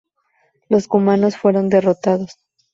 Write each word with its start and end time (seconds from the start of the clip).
Los 0.67 0.87
cumanos 0.87 1.37
fueron 1.37 1.69
derrotados. 1.69 2.39